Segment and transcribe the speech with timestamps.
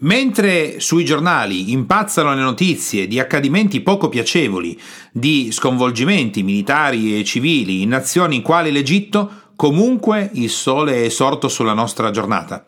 [0.00, 4.78] Mentre sui giornali impazzano le notizie di accadimenti poco piacevoli,
[5.10, 11.72] di sconvolgimenti militari e civili in nazioni quali l'Egitto, comunque il sole è sorto sulla
[11.72, 12.64] nostra giornata.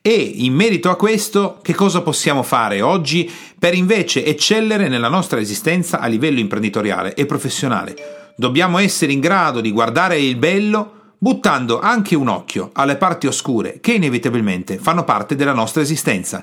[0.00, 5.40] E in merito a questo, che cosa possiamo fare oggi per invece eccellere nella nostra
[5.40, 8.32] esistenza a livello imprenditoriale e professionale?
[8.34, 13.78] Dobbiamo essere in grado di guardare il bello buttando anche un occhio alle parti oscure
[13.80, 16.42] che inevitabilmente fanno parte della nostra esistenza.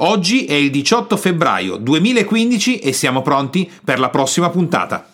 [0.00, 5.12] Oggi è il 18 febbraio 2015 e siamo pronti per la prossima puntata.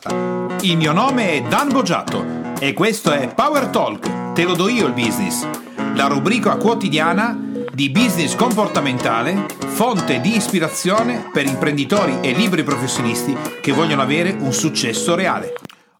[0.63, 2.25] Il mio nome è Dan Boggiato
[2.59, 5.47] e questo è Power Talk, te lo do io il business,
[5.95, 7.39] la rubrica quotidiana
[7.73, 14.53] di business comportamentale, fonte di ispirazione per imprenditori e libri professionisti che vogliono avere un
[14.53, 15.53] successo reale.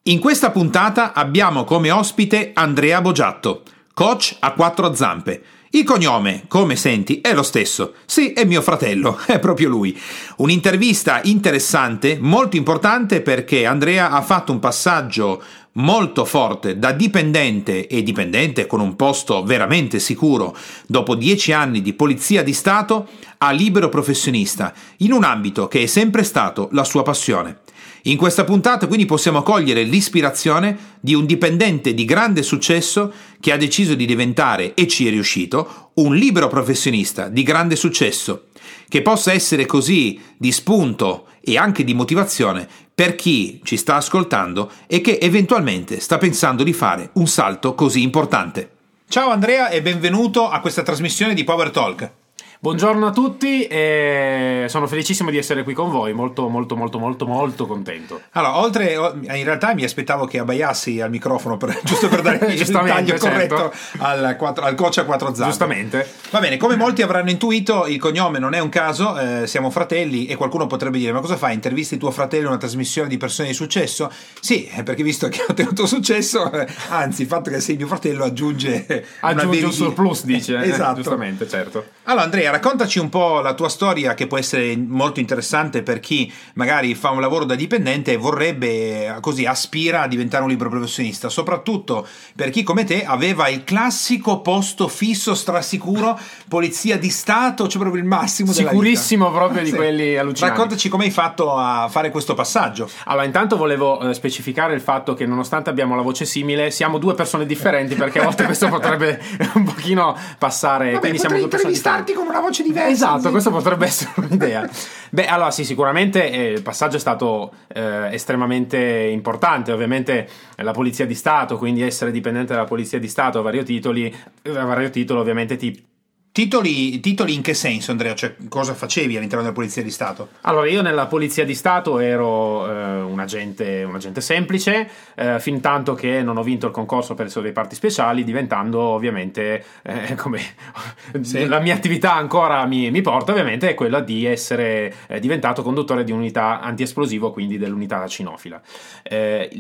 [0.07, 3.63] In questa puntata abbiamo come ospite Andrea Bogiatto,
[3.95, 5.43] coach a quattro zampe.
[5.71, 7.95] Il cognome, come senti, è lo stesso.
[8.05, 9.99] Sì, è mio fratello, è proprio lui.
[10.37, 15.43] Un'intervista interessante, molto importante perché Andrea ha fatto un passaggio
[15.77, 20.55] molto forte da dipendente e dipendente con un posto veramente sicuro
[20.87, 25.87] dopo dieci anni di polizia di Stato a libero professionista in un ambito che è
[25.87, 27.61] sempre stato la sua passione.
[28.07, 33.11] In questa puntata quindi possiamo cogliere l'ispirazione di un dipendente di grande successo
[33.41, 38.49] che ha deciso di diventare, e ci è riuscito, un libero professionista di grande successo,
[38.91, 44.71] che possa essere così di spunto e anche di motivazione per chi ci sta ascoltando
[44.87, 48.71] e che eventualmente sta pensando di fare un salto così importante.
[49.09, 52.24] Ciao Andrea e benvenuto a questa trasmissione di Power Talk.
[52.65, 57.27] Buongiorno a tutti e sono felicissimo di essere qui con voi, molto molto molto molto
[57.27, 58.23] molto contento.
[58.31, 62.67] Allora, oltre in realtà mi aspettavo che abbaiassi al microfono per, giusto per dare il
[62.67, 63.29] taglio certo.
[63.29, 65.51] corretto al, al, coach a quattro zampe.
[65.51, 66.09] Giustamente.
[66.31, 70.25] Va bene, come molti avranno intuito, il cognome non è un caso, eh, siamo fratelli
[70.25, 71.53] e qualcuno potrebbe dire "Ma cosa fai?
[71.53, 75.51] Intervisti tuo fratello in una trasmissione di persone di successo?" Sì, perché visto che ho
[75.51, 80.57] ottenuto successo, eh, anzi, il fatto che sei mio fratello aggiunge aggiunge un surplus, dice.
[80.63, 80.95] esatto.
[80.95, 81.85] Giustamente, certo.
[82.05, 86.33] Allora, Andrea raccontaci un po' la tua storia che può essere molto interessante per chi
[86.55, 91.29] magari fa un lavoro da dipendente e vorrebbe così aspira a diventare un libero professionista,
[91.29, 92.07] soprattutto
[92.37, 98.03] per chi come te aveva il classico posto fisso strasicuro, polizia di stato, cioè proprio
[98.03, 99.75] il massimo Sicurissimo proprio di sì.
[99.75, 100.57] quelli allucinanti.
[100.57, 102.89] Raccontaci come hai fatto a fare questo passaggio.
[103.07, 107.15] Allora, intanto volevo eh, specificare il fatto che nonostante abbiamo la voce simile, siamo due
[107.15, 109.21] persone differenti perché a volte questo potrebbe
[109.55, 112.91] un pochino passare, Vabbè, quindi siamo due persone differenti con una voce diversa.
[112.91, 114.69] Esatto, questo potrebbe essere un'idea.
[115.11, 119.73] Beh, allora sì, sicuramente eh, il passaggio è stato eh, estremamente importante.
[119.73, 124.15] Ovviamente la Polizia di Stato, quindi essere dipendente dalla Polizia di Stato a vario, titoli,
[124.45, 125.93] a vario titolo, ovviamente ti
[126.35, 128.13] Titoli, titoli, in che senso, Andrea?
[128.13, 130.31] Cioè, cosa facevi all'interno della Polizia di Stato?
[130.41, 135.61] Allora, io nella Polizia di Stato ero eh, un, agente, un, agente, semplice, eh, fin
[135.61, 140.17] tanto che non ho vinto il concorso per essere dei parti speciali, diventando ovviamente, eh,
[140.17, 140.41] come
[141.23, 141.47] sì.
[141.47, 146.03] la mia attività ancora mi, mi, porta, ovviamente, è quella di essere eh, diventato conduttore
[146.03, 148.61] di un'unità antiesplosivo, quindi dell'unità cinofila.
[149.05, 149.51] Eh,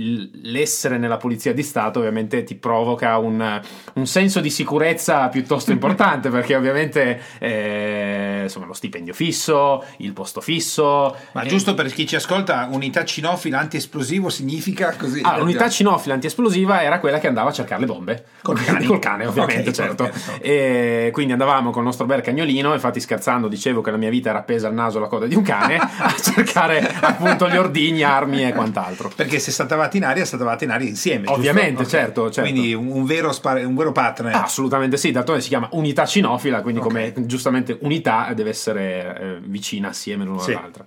[0.43, 3.61] l'essere nella Polizia di Stato, ovviamente, ti provoca un,
[3.93, 10.41] un senso di sicurezza piuttosto importante, perché ovviamente eh, insomma, lo stipendio fisso, il posto
[10.41, 11.17] fisso.
[11.33, 15.21] Ma eh, giusto per chi ci ascolta, unità cinofila antiesplosivo significa così?
[15.23, 18.25] Ah, l'unità cinofila antiesplosiva era quella che andava a cercare le bombe.
[18.43, 18.85] Col, cane.
[18.87, 20.11] Col cane, ovviamente, okay, certo.
[20.41, 24.31] E quindi andavamo con il nostro bel cagnolino, infatti scherzando dicevo che la mia vita
[24.31, 28.47] era appesa al naso alla coda di un cane, a cercare appunto gli ordigni, armi
[28.47, 29.11] e quant'altro.
[29.15, 31.29] Perché se statavate in aria, statavate in aria insieme.
[31.29, 31.87] Ovviamente, okay.
[31.87, 34.35] certo, certo, Quindi un vero, spar- un vero partner.
[34.35, 37.13] Ah, assolutamente sì, d'altronde si chiama unità cinofila fila, quindi okay.
[37.13, 40.53] come giustamente unità deve essere eh, vicina assieme l'una sì.
[40.53, 40.87] all'altra.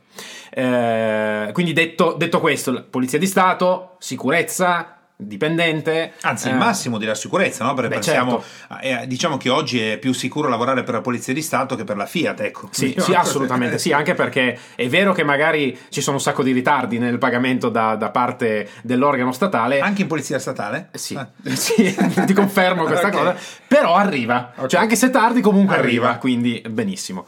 [0.50, 6.14] Eh, quindi detto, detto questo, Polizia di Stato, sicurezza, dipendente.
[6.22, 7.74] Anzi, il eh, massimo della sicurezza, no?
[7.74, 8.84] Perché beh, pensiamo, certo.
[8.84, 11.98] eh, diciamo che oggi è più sicuro lavorare per la Polizia di Stato che per
[11.98, 12.70] la Fiat, ecco.
[12.72, 16.52] Sì, sì assolutamente sì, anche perché è vero che magari ci sono un sacco di
[16.52, 19.80] ritardi nel pagamento da, da parte dell'organo statale.
[19.80, 20.90] Anche in Polizia Statale?
[20.94, 21.28] Sì, ah.
[21.56, 21.96] sì
[22.26, 23.20] ti confermo questa okay.
[23.20, 23.36] cosa,
[23.68, 24.52] però arriva.
[24.56, 24.70] Okay.
[24.70, 27.26] Cioè, anche se tardi comunque arriva, arriva quindi benissimo.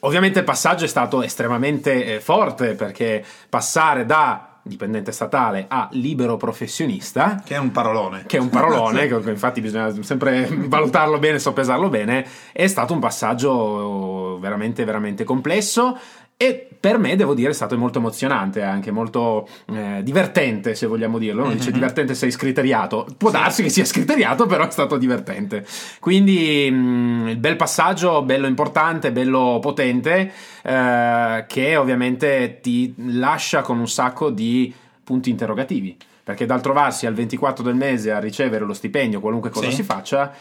[0.00, 6.36] Ovviamente il passaggio è stato estremamente eh, forte perché passare da dipendente statale a libero
[6.36, 7.42] professionista.
[7.44, 8.24] Che è un parolone.
[8.26, 12.26] Che è un parolone, che infatti bisogna sempre valutarlo bene, soppesarlo bene.
[12.52, 15.98] È stato un passaggio veramente, veramente complesso
[16.42, 21.18] E per me, devo dire, è stato molto emozionante, anche molto eh, divertente, se vogliamo
[21.18, 21.44] dirlo.
[21.44, 21.74] Non dice Mhm.
[21.74, 23.06] divertente sei scriteriato.
[23.18, 25.66] Può darsi che sia scriteriato, però è stato divertente.
[25.98, 30.32] Quindi, mh, il bel passaggio, bello importante, bello potente,
[30.62, 34.72] eh, che ovviamente ti lascia con un sacco di
[35.04, 35.94] punti interrogativi.
[36.24, 39.74] Perché dal trovarsi al 24 del mese a ricevere lo stipendio, qualunque cosa Sì.
[39.76, 40.32] si faccia,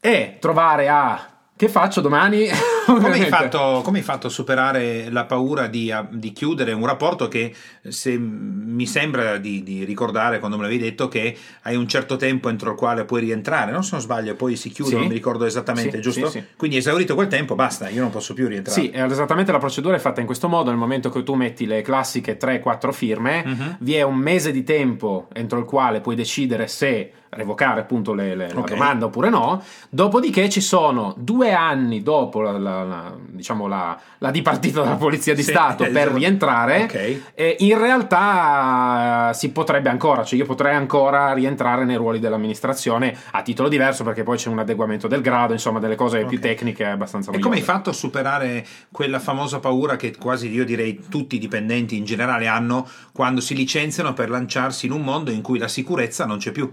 [0.00, 2.46] e trovare a che faccio domani?
[2.88, 7.28] Come hai, fatto, come hai fatto a superare la paura di, di chiudere un rapporto
[7.28, 7.52] che
[7.86, 12.48] se mi sembra di, di ricordare quando me l'avevi detto che hai un certo tempo
[12.48, 14.96] entro il quale puoi rientrare, non se non sbaglio, poi si chiude, Sì.
[14.96, 16.30] non mi ricordo esattamente, Sì, giusto?
[16.30, 16.42] sì.
[16.56, 18.80] Quindi esaurito quel tempo, basta, io non posso più rientrare.
[18.80, 21.82] Sì, esattamente la procedura è fatta in questo modo, nel momento che tu metti le
[21.82, 23.76] classiche 3-4 firme, Mhm.
[23.80, 28.34] vi è un mese di tempo entro il quale puoi decidere se revocare appunto le-
[28.34, 28.68] le- la Ok.
[28.70, 34.30] domanda oppure no, dopodiché ci sono due anni dopo la, la- la- diciamo la, la
[34.30, 36.18] dipartita dalla Polizia di Sì, Stato eh, per insomma.
[36.18, 37.20] rientrare Ok.
[37.34, 43.16] e in realtà eh, si potrebbe ancora, cioè io potrei ancora rientrare nei ruoli dell'amministrazione
[43.32, 46.42] a titolo diverso perché poi c'è un adeguamento del grado, insomma delle cose più Ok.
[46.42, 51.04] tecniche abbastanza E come hai fatto a superare quella famosa paura che quasi io direi
[51.08, 55.42] tutti i dipendenti in generale hanno quando si licenziano per lanciarsi in un mondo in
[55.42, 56.72] cui la sicurezza non c'è più?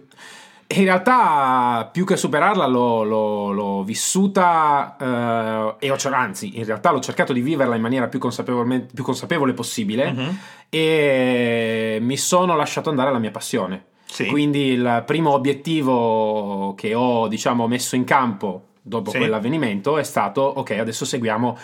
[0.68, 4.96] In realtà, più che superarla, l'ho, l'ho- l'ho vissuta
[5.80, 9.54] eh, e ho, anzi, in realtà l'ho cercato di viverla in maniera più, più consapevole
[9.54, 10.38] possibile Mhm.
[10.70, 13.86] e mi sono lasciato andare alla mia passione.
[14.06, 14.26] Sì.
[14.26, 19.18] Quindi il primo obiettivo che ho, diciamo, messo in campo dopo Sì.
[19.18, 21.58] quell'avvenimento è stato, ok, adesso seguiamo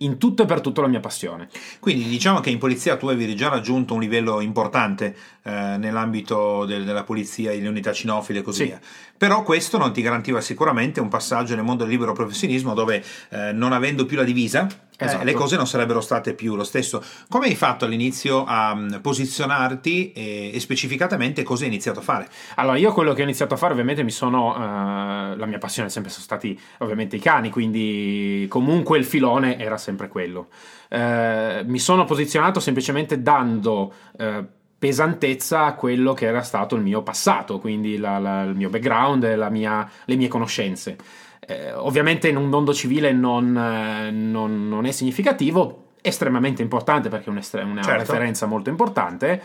[0.00, 1.48] in tutto e per tutto la mia passione.
[1.80, 6.84] Quindi diciamo che in polizia tu avevi già raggiunto un livello importante eh, nell'ambito del-
[6.84, 8.64] della polizia, delle unità cinofile e così Sì.
[8.66, 8.80] via.
[9.16, 13.52] Però questo non ti garantiva sicuramente un passaggio nel mondo del libero professionismo dove eh,
[13.52, 14.66] non avendo più la divisa
[14.98, 15.24] eh, Esatto.
[15.24, 17.02] le cose non sarebbero state più lo stesso.
[17.28, 22.28] Come hai fatto all'inizio a mm, posizionarti e, e specificatamente cosa hai iniziato a fare?
[22.56, 24.54] Allora, io quello che ho iniziato a fare, ovviamente, mi sono.
[24.56, 29.76] eh, la mia passione sempre sono stati ovviamente i cani, quindi comunque il filone era
[29.76, 30.48] sempre quello.
[30.88, 33.92] Eh, mi sono posizionato semplicemente dando.
[34.18, 34.44] eh,
[34.78, 39.24] pesantezza a quello che era stato il mio passato, quindi la- la- il mio background,
[39.24, 40.96] e la mia- le mie conoscenze.
[41.40, 47.26] Eh, ovviamente in un mondo civile non, eh, non- non è significativo, estremamente importante perché
[47.26, 48.12] è un'estre- una Certo.
[48.12, 49.42] referenza molto importante,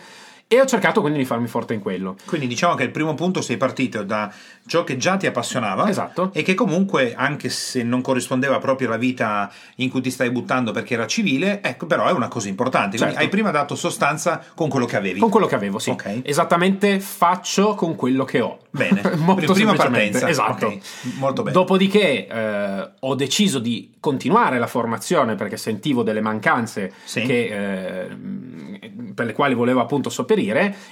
[0.54, 2.18] e ho cercato quindi di farmi forte in quello.
[2.26, 4.30] Quindi diciamo che il primo punto sei partito da
[4.68, 6.32] ciò che già ti appassionava Esatto.
[6.34, 10.74] e che comunque, anche se non corrispondeva proprio alla vita in cui ti stai buttando
[10.74, 12.98] perché era civile, ecco, però è una cosa importante.
[12.98, 13.20] Quindi Certo.
[13.26, 15.22] hai prima dato sostanza con quello che avevi.
[15.22, 15.92] Con quello che avevo, sì.
[15.92, 16.20] Ok.
[16.24, 18.58] Esattamente faccio con quello che ho.
[18.72, 20.28] Bene, Molto prima partenza.
[20.28, 20.66] Esatto.
[20.66, 20.80] Ok,
[21.18, 21.54] molto bene.
[21.56, 27.22] Dopodiché eh, ho deciso di continuare la formazione perché sentivo delle mancanze Sì.
[27.22, 30.40] che, eh, per le quali volevo appunto sopperire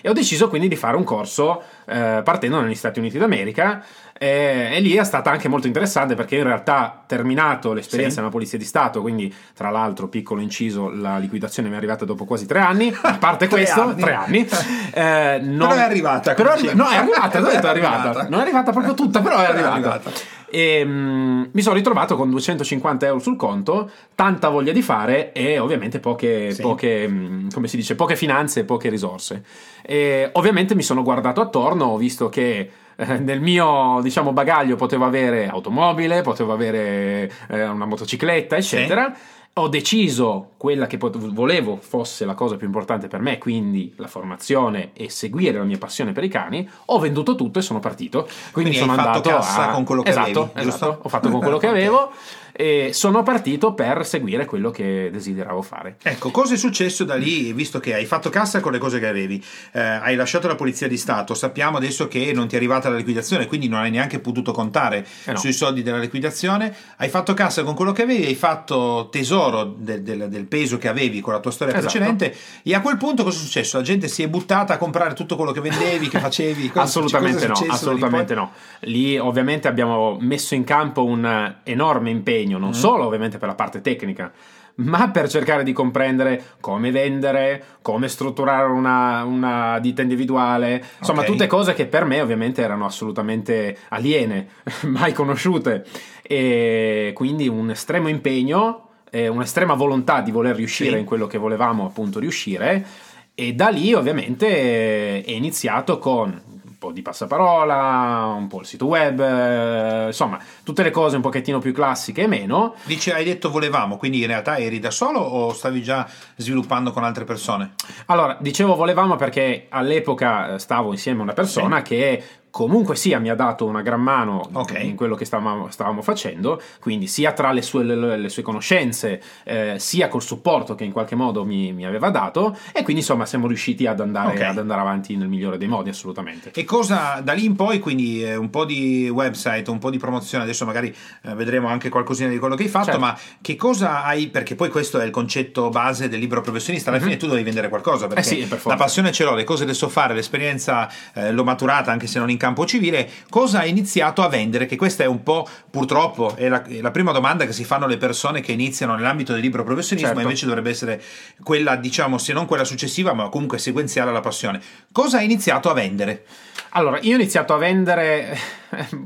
[0.02, 3.84] e ho deciso quindi di fare un corso eh, partendo negli Stati Uniti d'America
[4.22, 8.20] eh, e lì è stata anche molto interessante perché in realtà terminato l'esperienza Sì.
[8.20, 12.26] nella Polizia di Stato, quindi tra l'altro piccolo inciso la liquidazione mi è arrivata dopo
[12.26, 14.02] quasi tre anni, a parte Tre questo, anni.
[14.02, 14.48] tre anni.
[14.92, 17.96] Eh, non- Però è arrivata, Però è- no, è arrivata, detto è arrivata.
[18.10, 18.28] arrivata.
[18.28, 19.74] Non è arrivata proprio tutta, però è È arrivata.
[19.76, 20.12] arrivata.
[20.52, 25.60] E mm, mi sono ritrovato con 250 euro sul conto, tanta voglia di fare e
[25.60, 26.62] ovviamente poche, Sì.
[26.64, 27.08] poche,
[27.54, 29.44] come si dice, poche finanze e poche risorse.
[29.84, 35.06] E ovviamente mi sono guardato attorno, ho visto che eh, nel mio diciamo bagaglio potevo
[35.06, 39.14] avere automobile, potevo avere eh, una motocicletta, eccetera.
[39.54, 44.08] Ho deciso quella che pot- volevo fosse la cosa più importante per me, quindi la
[44.08, 46.70] formazione e seguire la mia passione per i cani.
[46.86, 48.24] Ho venduto tutto e sono partito.
[48.52, 49.72] Quindi, Quindi sono andato a...
[49.74, 51.00] con quello che esatto, avevi, esatto.
[51.02, 52.12] Ho fatto con quello che avevo
[52.60, 55.96] e sono partito per seguire quello che desideravo fare.
[56.04, 59.08] Ecco, cosa è successo da lì, visto che hai fatto cassa con le cose che
[59.08, 62.90] avevi, eh, hai lasciato la Polizia di Stato, sappiamo adesso che non ti è arrivata
[62.90, 65.38] la liquidazione, quindi non hai neanche potuto contare Eh no.
[65.38, 70.02] sui soldi della liquidazione, hai fatto cassa con quello che avevi, hai fatto tesoro del,
[70.02, 71.94] del- del peso che avevi con la tua storia Esatto.
[71.94, 73.78] precedente e a quel punto cosa è successo?
[73.78, 76.68] La gente si è buttata a comprare tutto quello che vendevi, che facevi?
[76.68, 78.52] Cosa- assolutamente cosa no, assolutamente no.
[78.82, 82.62] Lì ovviamente abbiamo messo in campo un enorme impegno, Mm.
[82.62, 84.32] non solo ovviamente per la parte tecnica,
[84.76, 91.26] ma per cercare di comprendere come vendere, come strutturare una, una ditta individuale, insomma Ok.
[91.28, 94.48] tutte cose che per me ovviamente erano assolutamente aliene,
[94.88, 95.86] mai conosciute
[96.22, 101.00] e quindi un estremo impegno, un'estrema volontà di voler riuscire Sì.
[101.00, 102.86] in quello che volevamo appunto riuscire
[103.34, 106.40] e da lì ovviamente è iniziato con
[106.80, 111.60] po' di passaparola, un po' il sito web, eh, insomma, tutte le cose un pochettino
[111.60, 112.76] più classiche e meno.
[112.84, 116.08] Dice, hai detto volevamo, quindi in realtà eri da solo o stavi già
[116.38, 117.74] sviluppando con altre persone?
[118.06, 121.84] Allora, dicevo volevamo perché all'epoca eh, stavo insieme a una persona sì.
[121.84, 122.24] che
[122.60, 124.90] comunque sia mi ha dato una gran mano okay.
[124.90, 129.22] in quello che stavamo, stavamo, facendo, quindi sia tra le sue, le, le sue conoscenze,
[129.46, 133.26] eh, sia col supporto che in qualche modo mi, mi, aveva dato, e quindi insomma
[133.26, 134.50] siamo riusciti ad andare, okay.
[134.50, 136.52] ad andare, avanti nel migliore dei modi, assolutamente.
[136.54, 139.98] E cosa da lì in poi, quindi eh, un po' di website, un po' di
[139.98, 143.00] promozione, adesso magari eh, vedremo anche qualcosina di quello che hai fatto, certo.
[143.00, 147.00] ma che cosa hai, perché poi questo è il concetto base del libro professionista, alla
[147.00, 147.08] mm-hmm.
[147.08, 149.64] fine tu devi vendere qualcosa, perché eh sì, per la passione ce l'ho, le cose
[149.64, 153.66] le so fare, l'esperienza eh, l'ho maturata anche se non in campo civile, cosa ha
[153.66, 154.66] iniziato a vendere?
[154.66, 157.88] Che questa è un po' purtroppo è la, è la prima domanda che si fanno
[157.88, 160.24] le persone che iniziano nell'ambito del libro professionismo, certo.
[160.24, 161.02] invece dovrebbe essere
[161.44, 164.62] quella, diciamo, se non quella successiva, ma comunque sequenziale alla passione.
[164.92, 166.26] Cosa ha iniziato a vendere?
[166.74, 168.38] Allora, io ho iniziato a vendere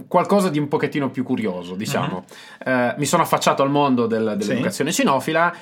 [0.07, 2.25] qualcosa di un pochettino più curioso, diciamo.
[2.65, 2.71] Uh-huh.
[2.71, 5.01] Uh, mi sono affacciato al mondo del, dell'educazione sì.
[5.01, 5.55] cinofila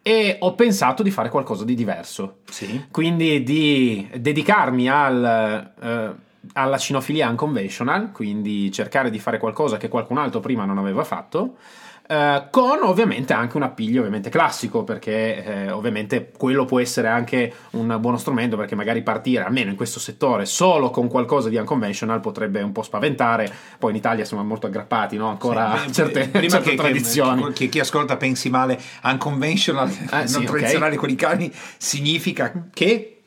[0.00, 2.38] e ho pensato di fare qualcosa di diverso.
[2.50, 2.86] Sì.
[2.90, 6.22] Quindi di dedicarmi al, uh,
[6.54, 11.56] alla cinofilia unconventional, quindi cercare di fare qualcosa che qualcun altro prima non aveva fatto.
[12.02, 17.54] Uh, con ovviamente anche un appiglio ovviamente classico perché eh, ovviamente quello può essere anche
[17.70, 22.18] un buono strumento perché magari partire almeno in questo settore solo con qualcosa di unconventional
[22.18, 25.28] potrebbe un po' spaventare poi in Italia siamo molto aggrappati no?
[25.28, 30.06] ancora sì, certe, prima certe che, tradizioni che, che, chi ascolta pensi male unconventional eh,
[30.10, 30.96] non sì, tradizionali okay.
[30.96, 33.21] con i cani significa che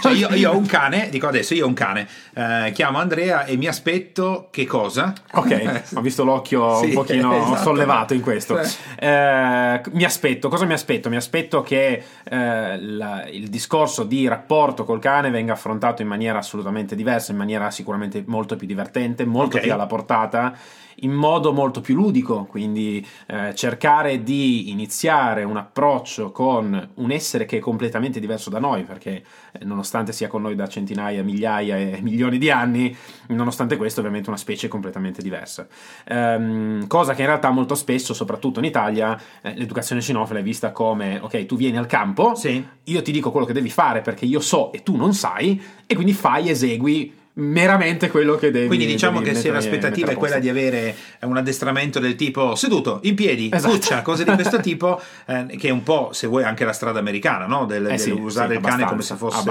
[0.00, 3.44] cioè io, io, ho un cane, dico adesso, io ho un cane, eh, chiamo Andrea
[3.44, 5.12] e mi aspetto che cosa?
[5.32, 7.62] Ok, ho visto l'occhio sì, un pochino esatto.
[7.62, 8.58] sollevato in questo.
[8.98, 11.08] Eh, mi aspetto, cosa mi aspetto?
[11.08, 16.38] Mi aspetto che eh, la, il discorso di rapporto col cane venga affrontato in maniera
[16.38, 19.62] assolutamente diversa, in maniera sicuramente molto più divertente, molto okay.
[19.62, 20.56] più alla portata
[21.02, 27.44] in modo molto più ludico, quindi eh, cercare di iniziare un approccio con un essere
[27.44, 29.10] che è completamente diverso da noi, perché
[29.52, 29.81] eh, nonostante
[30.12, 32.94] sia con noi da centinaia, migliaia e milioni di anni,
[33.28, 35.66] nonostante questo è ovviamente una specie completamente diversa.
[36.04, 40.72] Ehm, cosa che in realtà molto spesso, soprattutto in Italia, eh, l'educazione cinofila è vista
[40.72, 42.64] come, ok, tu vieni al campo, sì.
[42.84, 45.94] io ti dico quello che devi fare perché io so e tu non sai, e
[45.94, 50.38] quindi fai, esegui meramente quello che devi quindi diciamo devi che se l'aspettativa è quella
[50.38, 53.72] di avere un addestramento del tipo seduto in piedi esatto.
[53.72, 56.98] cuccia cose di questo tipo eh, che è un po' se vuoi anche la strada
[56.98, 57.64] americana no?
[57.64, 59.42] del, eh sì, usare sì, il cane come se fosse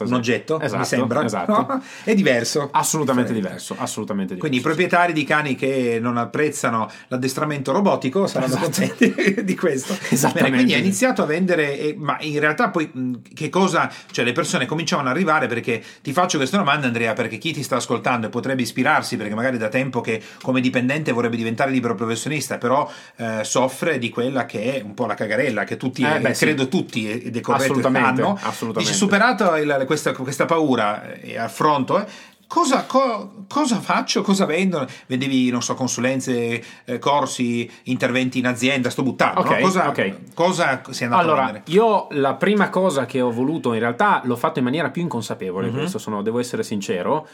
[0.00, 1.52] un oggetto esatto, mi sembra esatto.
[1.52, 1.82] no?
[2.04, 7.72] è diverso assolutamente diverso, assolutamente diverso quindi i proprietari di cani che non apprezzano l'addestramento
[7.72, 8.64] robotico saranno esatto.
[8.64, 9.96] contenti di questo
[10.32, 14.32] Bene, quindi ha iniziato a vendere e, ma in realtà poi che cosa cioè le
[14.32, 17.76] persone cominciavano ad arrivare perché ti faccio questa domanda Andrea perché perché chi ti sta
[17.76, 22.58] ascoltando e potrebbe ispirarsi, perché magari da tempo che come dipendente vorrebbe diventare libero professionista,
[22.58, 26.32] però eh, soffre di quella che è un po' la cagarella che tutti, eh, beh,
[26.32, 26.68] credo sì.
[26.68, 28.38] tutti, ed è corretto, assolutamente, hanno.
[28.42, 28.92] Assolutamente.
[28.92, 32.06] Dice, superato il, questa, questa, paura e affronto, eh,
[32.50, 34.22] Cosa, co, cosa, faccio?
[34.22, 34.84] Cosa vendo?
[35.06, 39.38] Vendevi, non so, consulenze, eh, corsi, interventi in azienda, sto buttando.
[39.38, 39.66] Okay, no?
[39.66, 40.16] cosa, okay.
[40.34, 41.64] cosa sei andato allora, a vendere?
[41.70, 45.68] Io la prima cosa che ho voluto, in realtà l'ho fatto in maniera più inconsapevole,
[45.68, 45.76] mm-hmm.
[45.78, 47.28] questo sono, devo essere sincero.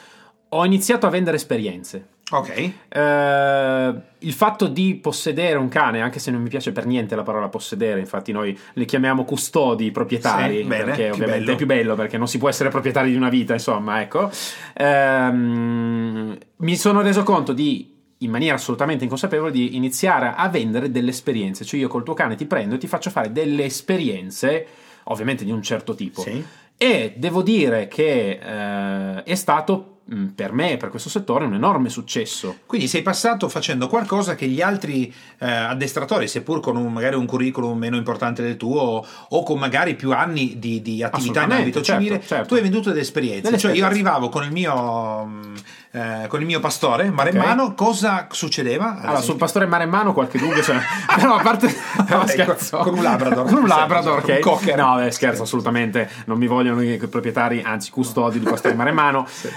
[0.51, 2.09] Ho iniziato a vendere esperienze.
[2.29, 2.73] Ok.
[2.93, 7.23] Uh, il fatto di possedere un cane, anche se non mi piace per niente la
[7.23, 11.53] parola possedere, infatti noi li chiamiamo custodi proprietari, sì, bene, perché ovviamente bello.
[11.53, 14.29] è più bello perché non si può essere proprietari di una vita, insomma, ecco.
[14.77, 21.11] Uh, mi sono reso conto di in maniera assolutamente inconsapevole di iniziare a vendere delle
[21.11, 24.67] esperienze, cioè io col tuo cane ti prendo e ti faccio fare delle esperienze,
[25.05, 26.23] ovviamente di un certo tipo.
[26.23, 26.45] Sì.
[26.77, 29.96] E devo dire che uh, è stato
[30.35, 32.59] per me, per questo settore, è un enorme successo.
[32.67, 37.27] Quindi sei passato facendo qualcosa che gli altri eh, addestratori, seppur con un, magari un
[37.27, 41.83] curriculum meno importante del tuo o, con magari più anni di, di attività in ambito
[41.83, 42.47] certo, civile, certo.
[42.47, 43.43] tu hai venduto delle esperienze.
[43.43, 43.81] Delle cioè esperienze.
[43.81, 45.25] io arrivavo con il mio...
[45.27, 45.55] Mm,
[45.97, 47.75] eh, con il mio pastore maremmano, okay.
[47.75, 49.01] cosa succedeva?
[49.01, 50.75] Allora, sul pastore maremmano qualche dubbio c'è.
[51.23, 51.75] no, a parte
[52.07, 53.47] no, ecco, con un labrador.
[53.47, 54.41] con un labrador, ok.
[54.41, 54.77] Cocker.
[54.77, 56.11] No, beh, scherzo, assolutamente.
[56.27, 59.27] Non mi vogliono i proprietari, anzi custodi di pastore maremmano.
[59.27, 59.49] sì.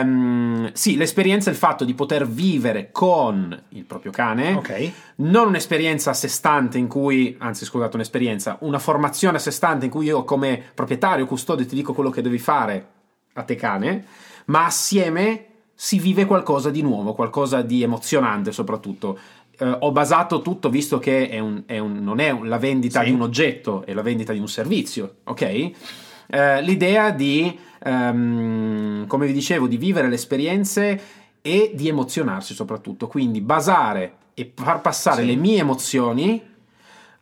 [0.00, 4.54] Ehm, sì, l'esperienza è il fatto di poter vivere con il proprio cane.
[4.54, 4.92] Ok.
[5.16, 9.86] Non un'esperienza a sé stante in cui, anzi scusate, un'esperienza, una formazione a sé stante
[9.86, 12.86] in cui io come proprietario, custode ti dico quello che devi fare
[13.34, 14.04] a te cane,
[14.46, 19.18] ma assieme si vive qualcosa di nuovo, qualcosa di emozionante soprattutto.
[19.56, 23.06] Eh, ho basato tutto, visto che è un, è un, non è la vendita sì.
[23.06, 25.70] di un oggetto, è la vendita di un servizio, ok?
[26.30, 31.00] Eh, l'idea di, ehm, come vi dicevo, di vivere le esperienze
[31.40, 35.26] e di emozionarsi soprattutto, quindi basare e far passare Sì.
[35.28, 36.42] le mie emozioni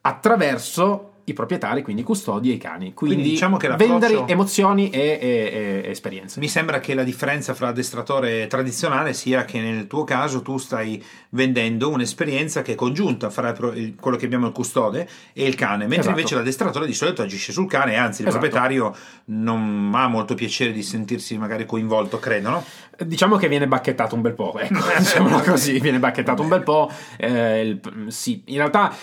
[0.00, 2.94] attraverso i proprietari, quindi i custodi e i cani.
[2.94, 6.38] Quindi, Quindi diciamo che vendere emozioni e, e- e esperienze.
[6.40, 11.02] Mi sembra che la differenza fra addestratore tradizionale sia che nel tuo caso tu stai
[11.30, 15.98] vendendo un'esperienza che è congiunta fra quello che abbiamo il custode e il cane, mentre
[15.98, 16.16] Esatto.
[16.16, 18.42] invece l'addestratore di solito agisce sul cane anzi il Esatto.
[18.46, 18.94] proprietario
[19.26, 22.64] non ha molto piacere di sentirsi magari coinvolto, credo, no?
[23.04, 26.90] Diciamo che viene bacchettato un bel po', ecco, diciamolo così, viene bacchettato un bel po'.
[27.18, 28.94] eh, il- sì, in realtà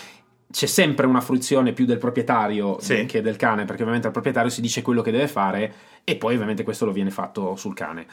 [0.54, 3.06] c'è sempre una fruizione più del proprietario Sì.
[3.06, 5.72] che del cane, perché ovviamente al proprietario si dice quello che deve fare
[6.04, 8.06] e poi ovviamente questo lo viene fatto sul cane.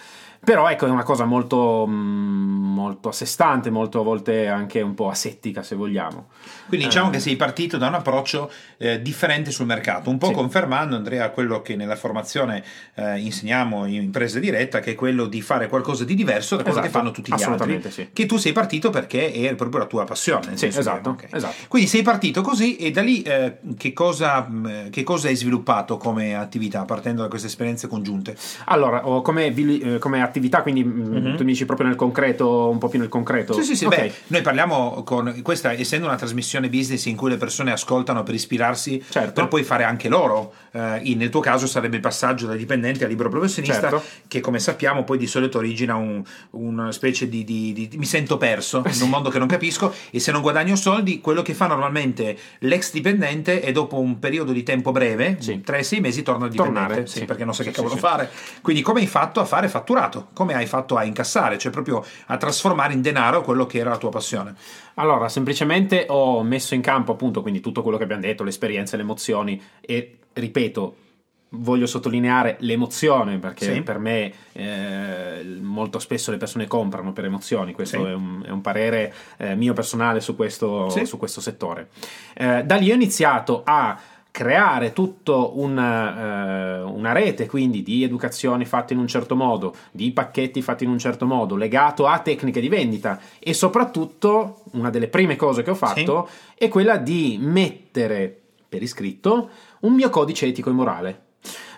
[0.43, 4.81] Però ecco, è una cosa molto, mm, molto a sé stante, molto a volte anche
[4.81, 6.29] un po' asettica se vogliamo.
[6.67, 7.11] Quindi diciamo Eh.
[7.11, 10.33] che sei partito da un approccio eh, differente sul mercato, un po' Sì.
[10.33, 12.63] confermando Andrea quello che nella formazione
[12.95, 16.79] eh, insegniamo in impresa diretta, che è quello di fare qualcosa di diverso da quello
[16.79, 17.45] Esatto, che fanno tutti gli altri.
[17.53, 18.09] assolutamente sì.
[18.11, 20.57] Che tu sei partito perché è proprio la tua passione.
[20.57, 21.27] Sì, esatto, ok.
[21.31, 21.55] esatto.
[21.67, 25.97] Quindi sei partito così e da lì eh, che, cosa, mh, che cosa hai sviluppato
[25.97, 27.49] come attività partendo da queste
[27.81, 28.35] esperienze congiunte?
[28.65, 32.69] Allora, o come, vi- eh, come attività, quindi mm, tu mi dici proprio nel concreto,
[32.69, 33.53] un po' più nel concreto.
[33.53, 33.85] Sì, sì, sì.
[33.85, 33.95] Ok.
[33.95, 38.33] Beh, noi parliamo con questa, essendo una trasmissione business in cui le persone ascoltano per
[38.35, 39.31] ispirarsi, Certo.
[39.33, 40.53] per poi fare anche loro.
[40.73, 44.03] eh, in- nel tuo caso sarebbe il passaggio da dipendente a libero professionista, Certo.
[44.29, 48.37] che come sappiamo poi di solito origina un- una specie di, di- di- mi sento
[48.37, 51.67] perso in un mondo che non capisco e se non guadagno soldi, quello che fa
[51.67, 55.61] normalmente l'ex dipendente è dopo un periodo di tempo breve, Sì.
[55.61, 57.25] 3-6 mesi, torna al dipendente, Tornare, sì, sì.
[57.25, 58.29] perché non sa Sì, che sì, cavolo fare.
[58.61, 60.27] Quindi come hai fatto a fare fatturato?
[60.33, 61.57] Come hai fatto a incassare?
[61.57, 64.55] Cioè proprio a trasformare in denaro quello che era la tua passione.
[64.95, 68.95] Allora, semplicemente ho messo in campo appunto quindi tutto quello che abbiamo detto, le esperienze,
[68.97, 70.95] le emozioni e ripeto,
[71.53, 73.81] voglio sottolineare l'emozione perché Sì.
[73.81, 78.09] per me eh, molto spesso le persone comprano per emozioni, questo Sì.
[78.09, 81.05] è, un, è un parere eh, mio personale su questo, Sì.
[81.05, 81.89] su questo settore.
[82.35, 83.99] Eh, da lì ho iniziato a
[84.31, 90.11] creare tutto un, eh, una rete quindi di educazioni fatte in un certo modo, di
[90.11, 95.09] pacchetti fatti in un certo modo, legato a tecniche di vendita e soprattutto una delle
[95.09, 99.49] prime cose che ho fatto è quella di mettere per iscritto
[99.81, 101.21] un mio codice etico e morale.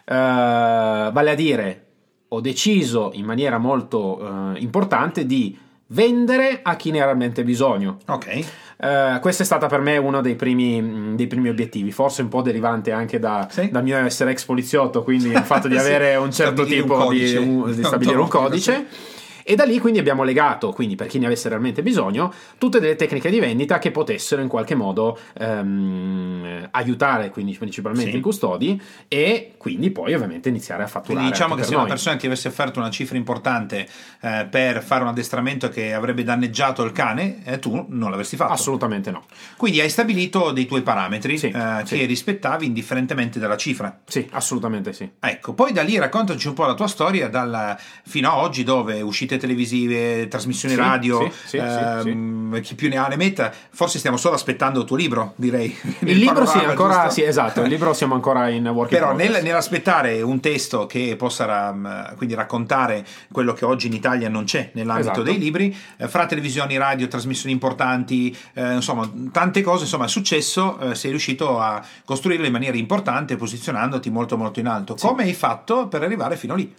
[0.06, 1.86] Eh, vale a dire,
[2.28, 7.98] ho deciso in maniera molto eh, importante di vendere a chi ne ha realmente bisogno.
[8.08, 8.46] Ok.
[8.84, 12.28] Eh, questo è stato per me uno dei primi, mh, dei primi obiettivi, forse un
[12.28, 13.70] po' derivante anche da, Sì.
[13.72, 16.88] dal mio essere ex poliziotto, quindi il fatto di Sì, avere un certo stabilire un
[16.88, 18.86] tipo codice, di, un- di un stabilire un codice.
[19.44, 22.96] E da lì quindi abbiamo legato, quindi per chi ne avesse realmente bisogno, tutte delle
[22.96, 28.18] tecniche di vendita che potessero in qualche modo ehm, aiutare quindi principalmente Sì.
[28.18, 31.14] i custodi e quindi poi ovviamente iniziare a fatturare.
[31.16, 31.90] Quindi diciamo che se una noi.
[31.90, 33.88] persona ti avesse offerto una cifra importante
[34.22, 38.52] eh, per fare un addestramento che avrebbe danneggiato il cane, eh, tu non l'avresti fatto.
[38.54, 39.24] Assolutamente no.
[39.58, 41.98] Quindi hai stabilito dei tuoi parametri Sì, eh, sì.
[41.98, 44.00] che rispettavi indifferentemente dalla cifra.
[44.06, 45.10] Sì, assolutamente sì.
[45.20, 49.02] Ecco, poi da lì raccontaci un po' la tua storia dal- fino a oggi dove
[49.02, 53.98] uscite televisive, trasmissioni Sì, radio, sì, sì, ehm, chi più ne ha ne metta, forse
[54.00, 55.76] stiamo solo aspettando il tuo libro, direi.
[56.02, 57.10] Il libro sì, ancora, giusto?
[57.12, 61.46] sì, esatto, il libro siamo ancora in work Però nel- nell'aspettare un testo che possa
[61.46, 65.24] ra- quindi raccontare quello che oggi in Italia non c'è nell'ambito Esatto.
[65.24, 70.80] dei libri, eh, fra televisioni, radio, trasmissioni importanti, eh, insomma tante cose, insomma è successo,
[70.80, 74.96] eh, sei riuscito a costruirle in maniera importante posizionandoti molto molto in alto.
[74.96, 76.74] Come hai fatto per arrivare fino lì?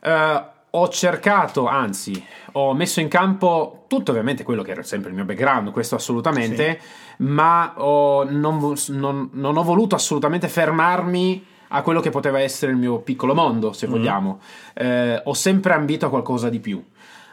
[0.00, 5.16] Eh, ho cercato, anzi, ho messo in campo tutto ovviamente quello che era sempre il
[5.16, 6.80] mio background, questo assolutamente,
[7.18, 12.78] ma ho- non, non- non ho voluto assolutamente fermarmi a quello che poteva essere il
[12.78, 14.40] mio piccolo mondo, se vogliamo.
[14.74, 16.82] Eh, ho sempre ambito a qualcosa di più.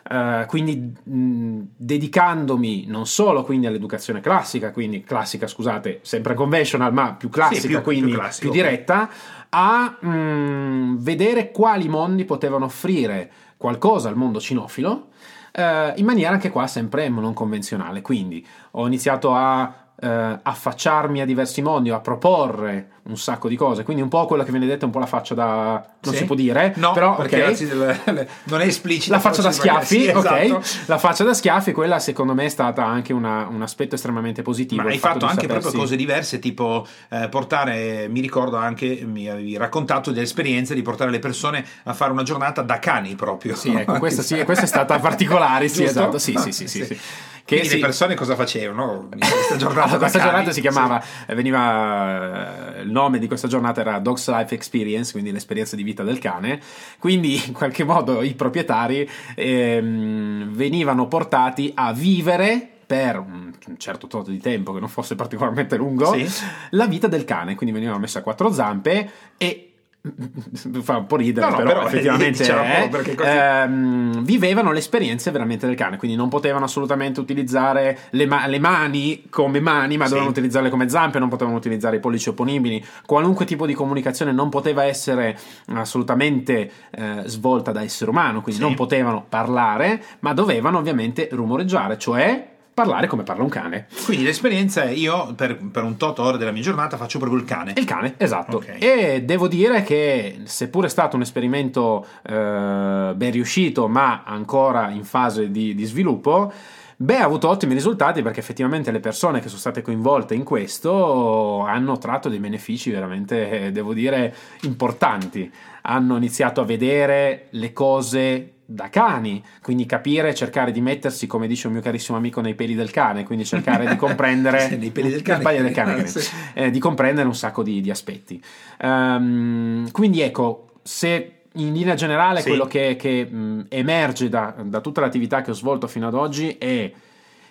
[0.09, 7.13] Eh, quindi mh, dedicandomi non solo quindi all'educazione classica, quindi classica scusate, sempre conventional ma
[7.13, 8.53] più classica, più- più quindi più, classico, ok.
[8.53, 9.09] diretta,
[9.55, 15.09] a mh, vedere quali mondi potevano offrire qualcosa al mondo cinofilo
[15.51, 18.01] eh, in maniera anche qua sempre non convenzionale.
[18.01, 23.83] Quindi ho iniziato a eh, affacciarmi a diversi mondi, a proporre un sacco di cose.
[23.83, 25.83] Quindi un po' quello che viene detto è un po' la faccia da...
[26.03, 26.19] non Sì?
[26.19, 28.03] si può dire, No, però perché ok.
[28.13, 29.15] le- non è esplicita.
[29.15, 30.53] La faccia da schiaffi, sì, esatto.
[30.55, 30.83] ok.
[30.85, 34.81] La faccia da schiaffi, quella secondo me è stata anche una- un aspetto estremamente positivo.
[34.83, 39.01] Ma hai fatto di anche sapersi- proprio cose diverse, tipo eh, portare, mi ricordo anche,
[39.05, 43.55] mi avevi raccontato dell'esperienza di portare le persone a fare una giornata da cani proprio.
[43.55, 46.99] Sì, ecco, questa, sì, questa è stata particolare, sì, esatto, sì, sì, sì, sì, sì.
[47.45, 49.97] Che Quindi si- le persone cosa facevano in questa giornata?
[49.97, 55.11] Questa giornata si chiamava, eh, veniva eh, nome di questa giornata era Dog's Life Experience,
[55.11, 56.61] quindi l'esperienza di vita del cane.
[56.99, 64.29] Quindi in qualche modo i proprietari ehm, venivano portati a vivere per un certo tot
[64.29, 66.27] di tempo che non fosse particolarmente lungo Sì.
[66.71, 69.72] la vita del cane, quindi venivano messe a quattro zampe e
[70.81, 74.79] fa un po' ridere, No, no, però, però, effettivamente diciamo, perché così- ehm, vivevano le
[74.79, 79.95] esperienze veramente del cane, quindi non potevano assolutamente utilizzare le, ma- le mani come mani,
[79.95, 80.09] ma Sì.
[80.09, 84.49] dovevano utilizzarle come zampe, non potevano utilizzare i pollici opponibili, qualunque tipo di comunicazione non
[84.49, 85.37] poteva essere
[85.67, 88.67] assolutamente eh, svolta da essere umano, quindi Sì.
[88.67, 93.87] non potevano parlare, ma dovevano ovviamente rumoreggiare, cioè parlare come parla un cane.
[94.05, 97.45] Quindi l'esperienza è io per, per un tot ore della mia giornata faccio proprio il
[97.45, 97.73] cane.
[97.75, 98.57] Il cane, esatto.
[98.57, 98.75] Ok.
[98.79, 105.03] E devo dire che, seppur è stato un esperimento eh, ben riuscito, ma ancora in
[105.03, 106.51] fase di, di sviluppo,
[106.95, 111.61] beh, ha avuto ottimi risultati perché effettivamente le persone che sono state coinvolte in questo
[111.61, 115.51] hanno tratto dei benefici veramente, eh, devo dire, importanti.
[115.83, 121.67] Hanno iniziato a vedere le cose da cani, quindi capire, cercare di mettersi, come dice
[121.67, 125.21] un mio carissimo amico, nei peli del cane, quindi cercare di comprendere nei peli del
[125.21, 125.43] cane.
[125.43, 126.35] Peli del cane, Sì.
[126.53, 128.41] eh, di comprendere un sacco di, di aspetti.
[128.79, 132.47] Ehm, quindi ecco, se in linea generale Sì.
[132.47, 136.55] quello che, che, mh, emerge da, da tutta l'attività che ho svolto fino ad oggi
[136.57, 136.91] è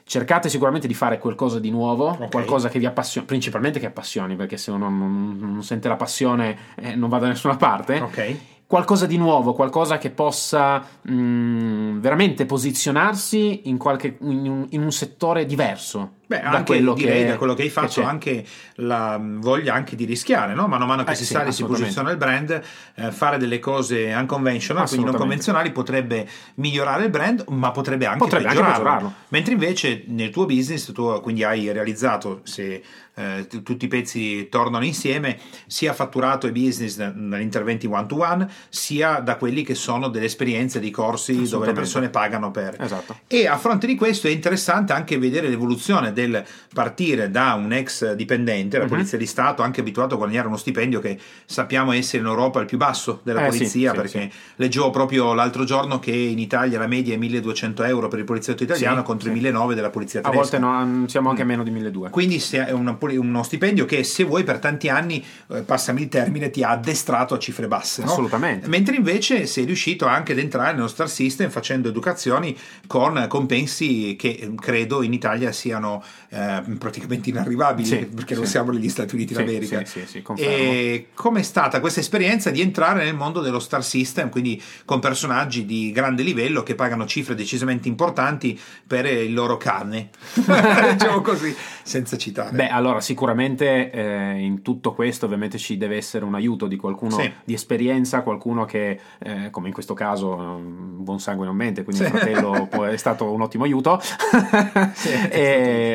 [0.04, 2.30] cercate sicuramente di fare qualcosa di nuovo, Ok.
[2.30, 6.56] qualcosa che vi appassioni, principalmente che appassioni, perché se uno non, non sente la passione
[6.76, 8.36] eh, non va da nessuna parte Ok.
[8.72, 14.90] Qualcosa di nuovo, qualcosa che possa mh, veramente posizionarsi in, qualche, in, un, in un
[14.90, 16.12] settore diverso.
[16.26, 18.04] Beh, da anche quello direi che- da quello che hai che fatto, c'è.
[18.04, 18.44] anche
[18.76, 20.66] la voglia anche di rischiare, no?
[20.66, 22.60] Mano a mano che Eh, si sì, sale, si posiziona il brand,
[22.94, 28.18] eh, fare delle cose unconventional, quindi non convenzionali, potrebbe migliorare il brand, ma potrebbe anche
[28.18, 28.82] Potrebbe anche peggiorarlo.
[28.84, 29.14] peggiorarlo.
[29.28, 32.82] Mentre invece nel tuo business, tu quindi hai realizzato, se
[33.14, 38.06] eh, t- tutti i pezzi tornano insieme, sia fatturato e business da- dagli interventi one
[38.06, 42.50] to one, sia da quelli che sono delle esperienze di corsi dove le persone pagano
[42.50, 42.76] per.
[42.80, 43.18] Esatto.
[43.26, 48.12] E a fronte di questo è interessante anche vedere l'evoluzione del partire da un ex
[48.14, 48.90] dipendente, la Mhm.
[48.90, 52.66] Polizia di Stato, anche abituato a guadagnare uno stipendio che sappiamo essere in Europa il
[52.66, 56.78] più basso della Eh, sì, polizia, sì, perché leggevo proprio l'altro giorno che in Italia
[56.78, 59.30] la media è 1200 euro per il poliziotto italiano Sì, contro sì.
[59.30, 60.58] i 1900 della polizia A tedesca.
[60.58, 62.10] volte no, siamo anche a meno di 1200.
[62.12, 66.50] Quindi è una uno stipendio che se vuoi per tanti anni, eh, passami il termine,
[66.50, 68.02] ti ha addestrato a cifre basse.
[68.04, 68.10] no?
[68.10, 68.68] Assolutamente.
[68.68, 74.28] Mentre invece sei riuscito anche ad entrare nello Star System facendo educazioni con compensi che
[74.40, 78.50] eh, credo in Italia siano eh, praticamente inarrivabili Sì, perché non sì.
[78.50, 79.84] siamo negli Stati Uniti d'America.
[79.84, 85.00] sì, e com'è stata questa esperienza di entrare nel mondo dello Star System, quindi con
[85.00, 90.10] personaggi di grande livello che pagano cifre decisamente importanti per il loro cane?
[90.92, 92.54] diciamo così, senza citare.
[92.54, 97.16] Beh, allora sicuramente eh, in tutto questo ovviamente ci deve essere un aiuto di qualcuno
[97.44, 102.02] di esperienza, qualcuno che, eh, come in questo caso, um, buon sangue non mente, quindi
[102.04, 104.00] il fratello è stato un ottimo aiuto,
[104.94, 105.10] Sì,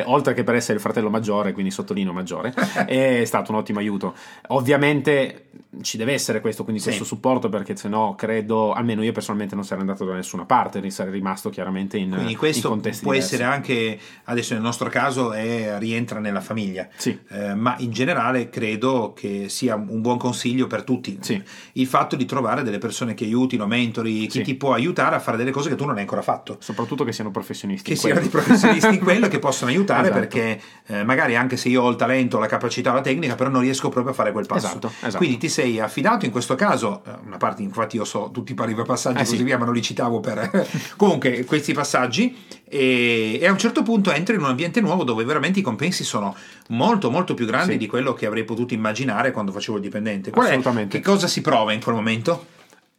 [0.06, 2.52] oltre che per essere il fratello maggiore, quindi sottolineo maggiore,
[2.86, 4.14] è stato un ottimo aiuto.
[4.48, 5.44] Ovviamente
[5.82, 6.88] ci deve essere questo, quindi Sì.
[6.88, 10.88] questo supporto, perché se no credo, almeno io personalmente non sarei andato da nessuna parte,
[10.90, 13.34] sarei rimasto chiaramente in, Quindi in questo contesti può diversi.
[13.34, 17.16] essere anche, adesso nel nostro caso, è- rientra nella famiglia, Sì.
[17.28, 21.40] Eh, ma in generale credo che sia un buon consiglio per tutti Sì.
[21.74, 25.36] il fatto di trovare delle persone che aiutino, mentori, chi ti può aiutare a fare
[25.36, 26.56] delle cose che tu non hai ancora fatto.
[26.60, 27.90] Soprattutto che siano professionisti.
[27.90, 30.12] Che siano dei professionisti in quello che possono aiutare Esatto.
[30.18, 33.60] perché eh, magari anche se io ho il talento, la capacità, la tecnica, però non
[33.62, 34.66] riesco proprio a fare quel passo.
[34.66, 35.16] Esatto, esatto.
[35.18, 38.54] Quindi ti sei affidato in questo caso, eh, una parte infatti io so tutti i
[38.54, 39.42] pari passaggi Eh e così sì.
[39.42, 44.10] via, ma non li citavo per comunque questi passaggi e, e a un certo punto
[44.12, 46.34] entri in un ambiente nuovo dove veramente i compensi sono
[46.68, 47.78] molto molto più grandi Sì.
[47.78, 50.30] di quello che avrei potuto immaginare quando facevo il dipendente.
[50.30, 50.98] Qual è- Assolutamente.
[50.98, 52.46] che cosa si prova in quel momento?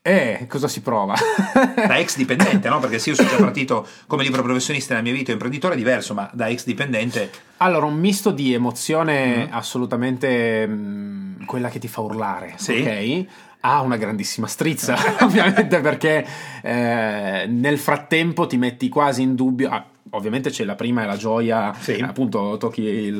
[0.01, 1.13] Eh, cosa si prova?
[1.75, 2.79] Da ex dipendente, no?
[2.79, 6.13] Perché se io sono già partito come libero professionista nella mia vita, imprenditore è diverso,
[6.13, 12.01] ma da ex dipendente Allora, un misto di emozione assolutamente mm, quella che ti fa
[12.01, 12.79] urlare, Sì.
[12.81, 13.25] ok?
[13.62, 16.25] Ha una grandissima strizza, ovviamente, perché
[16.62, 19.69] eh, nel frattempo ti metti quasi in dubbio.
[19.69, 21.93] ah, ovviamente c'è la prima e la gioia, Sì.
[21.99, 23.15] appunto, tocchi il,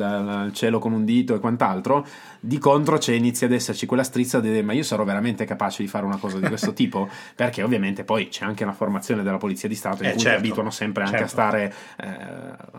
[0.46, 2.06] il cielo con un dito e quant'altro.
[2.42, 5.82] Di contro c'è inizia ad esserci quella strizza di dire, ma io sarò veramente capace
[5.82, 7.08] di fare una cosa di questo tipo?
[7.34, 10.38] Perché ovviamente poi c'è anche una formazione della Polizia di Stato in Eh, cui certo.
[10.38, 11.32] abituano sempre anche a Certo.
[11.34, 12.06] stare eh,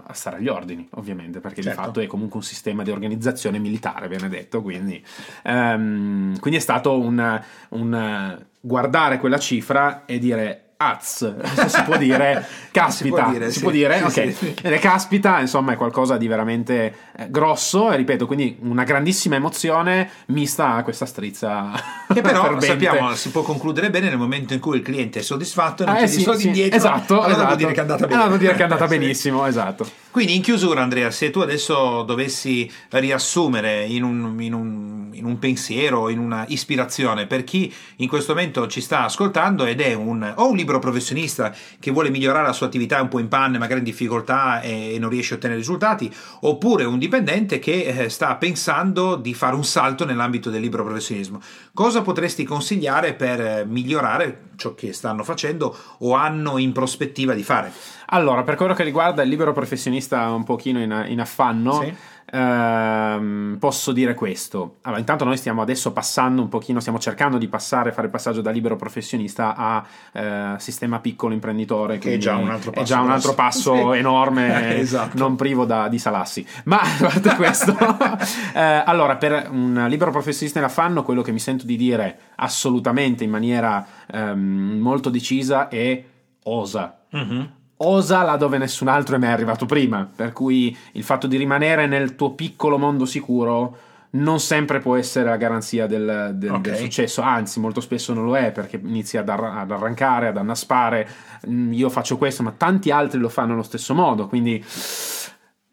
[0.08, 1.80] a stare agli ordini, ovviamente, perché Certo.
[1.80, 4.62] di fatto è comunque un sistema di organizzazione militare, viene detto.
[4.64, 5.04] Quindi,
[5.44, 10.66] ehm, quindi è stato un, un, guardare quella cifra e dire.
[10.90, 13.98] Az, si può dire, caspita, si può dire, si sì, può dire?
[14.10, 18.84] Sì, ok, sì, caspita, insomma, è qualcosa di veramente eh, grosso, e ripeto, quindi una
[18.84, 21.72] grandissima emozione mista a questa strizza.
[22.12, 25.84] Che però sappiamo si può concludere bene nel momento in cui il cliente è soddisfatto
[25.84, 26.78] e non eh, chiede sì, soldi indietro.
[26.78, 27.46] Esatto, allora esatto.
[27.46, 28.22] vuol dire che è andata bene.
[28.22, 30.01] Allora dire che è andata benissimo, esatto.
[30.12, 35.40] Quindi in chiusura, Andrea, se tu adesso dovessi riassumere in un, in un, in un
[35.40, 40.34] pensiero, in una ispirazione per chi in questo momento ci sta ascoltando ed è un,
[40.36, 43.80] o un libero professionista che vuole migliorare la sua attività un po' in panne, magari
[43.80, 48.36] in difficoltà e, e non riesce a ottenere risultati, oppure un dipendente che eh, sta
[48.36, 51.40] pensando di fare un salto nell'ambito del libero professionismo,
[51.74, 57.44] cosa potresti consigliare per eh, migliorare ciò che stanno facendo o hanno in prospettiva di
[57.44, 57.72] fare?
[58.08, 61.94] Allora, per quello che riguarda il libero professionista un pochino in, in affanno, sì.
[62.32, 64.78] Ehm, posso dire questo.
[64.82, 68.42] Allora, intanto noi stiamo adesso passando un pochino, stiamo cercando di passare, fare il passaggio
[68.42, 73.02] da libero professionista a eh, sistema piccolo imprenditore, che è già un altro passo, già
[73.02, 73.98] un altro passo sì.
[73.98, 75.18] enorme, esatto.
[75.18, 76.46] non privo da, di salassi.
[76.66, 77.76] Ma a parte questo,
[78.54, 83.24] eh, allora, per un libero professionista in affanno, quello che mi sento di dire assolutamente
[83.24, 86.04] in maniera ehm, molto decisa è
[86.44, 86.98] osa.
[87.16, 90.10] Mm-hmm osa là dove nessun altro è mai arrivato prima.
[90.14, 93.78] Per cui il fatto di rimanere nel tuo piccolo mondo sicuro
[94.12, 96.62] non sempre può essere la garanzia del, del, okay.
[96.62, 100.38] del successo, anzi molto spesso non lo è perché inizi ad, ar- ad, arrancare, ad
[100.38, 101.08] annaspare,
[101.48, 104.64] mm, io faccio questo ma tanti altri lo fanno allo stesso modo, quindi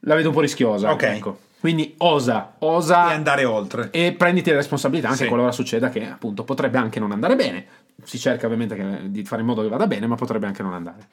[0.00, 0.92] la vedo un po' rischiosa.
[0.92, 1.02] Ok.
[1.02, 1.38] Ecco.
[1.60, 3.88] Quindi osa, osa e andare oltre.
[3.90, 5.28] E prenditi le responsabilità anche sì.
[5.28, 7.66] qualora succeda che appunto potrebbe anche non andare bene.
[8.08, 10.72] Si cerca ovviamente che, di fare in modo che vada bene, ma potrebbe anche non
[10.72, 11.08] andare.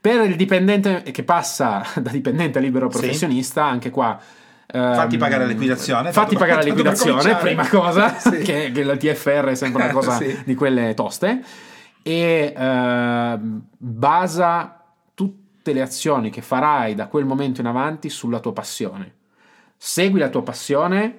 [0.00, 3.70] Per il dipendente che passa da dipendente a libero professionista, sì.
[3.70, 4.20] anche qua
[4.72, 6.12] Um, fatti pagare la liquidazione.
[6.12, 8.38] Fatti pagare la liquidazione, prima cosa, sì.
[8.38, 10.42] che, che, la TFR è sempre una cosa sì.
[10.44, 11.42] di quelle toste.
[12.02, 14.80] E uh, basa
[15.12, 19.14] tutte le azioni che farai da quel momento in avanti sulla tua passione.
[19.76, 21.18] Segui la tua passione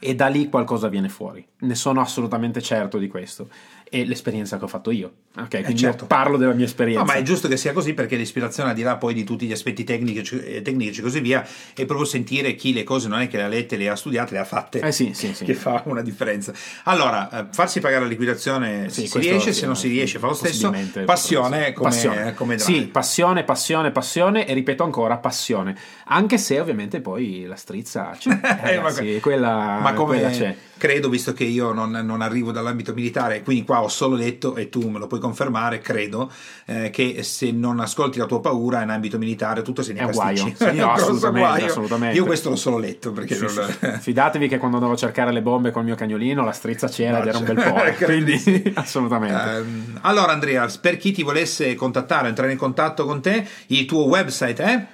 [0.00, 1.46] e da lì qualcosa viene fuori.
[1.60, 3.48] Ne sono assolutamente certo di questo
[3.94, 5.12] e l'esperienza che ho fatto io.
[5.36, 6.06] Ok, quindi eh certo.
[6.06, 7.04] parlo della mia esperienza.
[7.04, 9.46] No, ma è giusto che sia così perché l'ispirazione, al di là poi di tutti
[9.46, 13.20] gli aspetti tecnici, e tecnici e così via, è proprio sentire chi le cose non
[13.20, 15.44] è che le ha lette, le ha studiate, le ha fatte, eh sì, sì, sì.
[15.46, 16.52] che fa una differenza.
[16.84, 20.34] Allora, eh, farsi pagare la liquidazione sì, si riesce, se non si riesce fa lo
[20.34, 20.74] stesso.
[21.04, 22.34] Passione come, passione.
[22.34, 25.76] come Sì, passione, passione, passione e ripeto ancora, passione.
[26.06, 30.56] Anche se ovviamente poi la strizza c'è, eh, ragazzi, ma, quella, ma come quella c'è.
[30.84, 34.68] Credo, visto che io non, non arrivo dall'ambito militare, quindi qua ho solo letto e
[34.68, 36.30] tu me lo puoi confermare, credo
[36.66, 40.10] eh, che se non ascolti la tua paura in ambito militare tutto se ne è
[40.10, 40.52] guaio.
[40.64, 43.50] Sì, no, assolutamente, assolutamente, Io questo l'ho solo letto perché sì, non...
[43.50, 44.00] sì.
[44.00, 47.22] Fidatevi che quando andavo a cercare le bombe col mio cagnolino la strizza c'era no,
[47.22, 47.82] ed era un bel po'.
[48.04, 49.34] quindi assolutamente.
[49.34, 54.04] Um, allora Andrea, per chi ti volesse contattare, entrare in contatto con te, il tuo
[54.04, 54.86] website è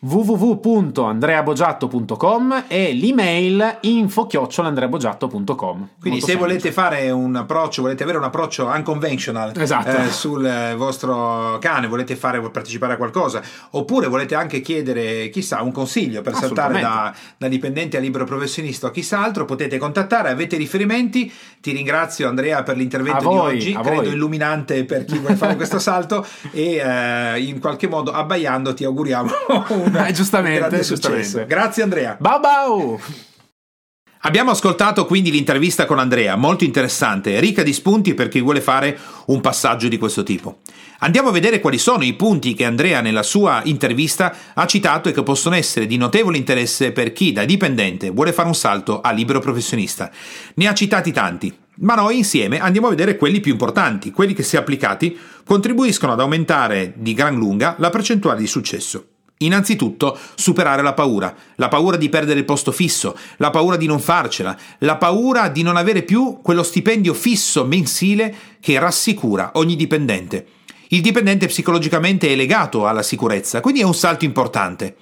[0.00, 6.36] www.andreabogiatto.com e l'email info-andreabogiatto.com quindi se semplice.
[6.36, 9.96] volete fare un approccio volete avere un approccio unconventional esatto.
[9.96, 15.72] eh, sul vostro cane volete fare partecipare a qualcosa oppure volete anche chiedere chissà un
[15.72, 20.56] consiglio per saltare da, da, dipendente a libero professionista o chissà altro potete contattare avete
[20.56, 24.12] riferimenti ti ringrazio Andrea per l'intervento a di voi, oggi credo voi.
[24.12, 29.30] illuminante per chi vuole fare questo salto e eh, in qualche modo abbaiando ti auguriamo
[29.70, 31.46] un eh, giustamente, giustamente.
[31.46, 32.16] Grazie Andrea.
[32.18, 33.00] Bau bau!
[34.22, 38.98] Abbiamo ascoltato quindi l'intervista con Andrea, molto interessante, ricca di spunti per chi vuole fare
[39.26, 40.58] un passaggio di questo tipo.
[40.98, 45.12] Andiamo a vedere quali sono i punti che Andrea nella sua intervista ha citato e
[45.12, 49.12] che possono essere di notevole interesse per chi da dipendente vuole fare un salto a
[49.12, 50.10] libero professionista.
[50.54, 54.42] Ne ha citati tanti, ma noi insieme andiamo a vedere quelli più importanti, quelli che
[54.42, 59.17] se applicati contribuiscono ad aumentare di gran lunga la percentuale di successo.
[59.38, 64.00] Innanzitutto superare la paura, la paura di perdere il posto fisso, la paura di non
[64.00, 70.46] farcela, la paura di non avere più quello stipendio fisso mensile che rassicura ogni dipendente.
[70.88, 74.96] Il dipendente psicologicamente è legato alla sicurezza, quindi è un salto importante.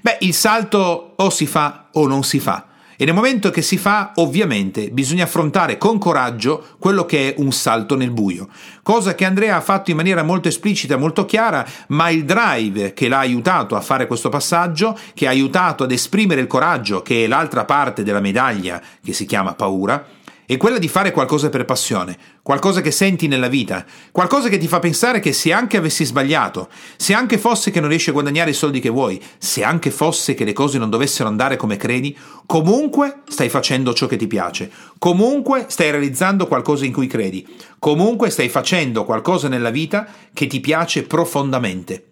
[0.00, 2.68] Beh, il salto o si fa o non si fa.
[3.02, 7.50] E nel momento che si fa, ovviamente, bisogna affrontare con coraggio quello che è un
[7.50, 8.46] salto nel buio.
[8.80, 13.08] Cosa che Andrea ha fatto in maniera molto esplicita, molto chiara, ma il drive che
[13.08, 17.26] l'ha aiutato a fare questo passaggio, che ha aiutato ad esprimere il coraggio, che è
[17.26, 20.06] l'altra parte della medaglia che si chiama paura,
[20.52, 24.68] è quella di fare qualcosa per passione, qualcosa che senti nella vita, qualcosa che ti
[24.68, 28.50] fa pensare che se anche avessi sbagliato, se anche fosse che non riesci a guadagnare
[28.50, 32.16] i soldi che vuoi, se anche fosse che le cose non dovessero andare come credi,
[32.46, 37.46] comunque stai facendo ciò che ti piace, comunque stai realizzando qualcosa in cui credi,
[37.78, 42.11] comunque stai facendo qualcosa nella vita che ti piace profondamente.